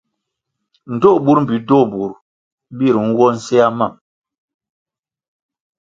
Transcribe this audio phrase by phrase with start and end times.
[0.93, 2.13] Ndtoh burʼ mbpi ndtoh burʼ
[2.77, 3.93] bir nwo nsea mam.